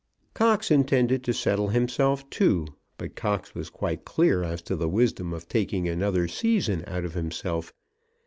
Cox 0.33 0.71
intended 0.71 1.23
to 1.25 1.31
settle 1.31 1.67
himself 1.67 2.27
too, 2.31 2.65
but 2.97 3.15
Cox 3.15 3.53
was 3.53 3.69
quite 3.69 4.03
clear 4.03 4.41
as 4.41 4.63
to 4.63 4.75
the 4.75 4.89
wisdom 4.89 5.31
of 5.31 5.47
taking 5.47 5.87
another 5.87 6.27
season 6.27 6.83
out 6.87 7.05
of 7.05 7.13
himself. 7.13 7.71